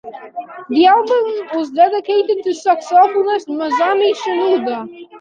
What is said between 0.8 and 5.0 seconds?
album was dedicated to saxophonist Masami Shinoda.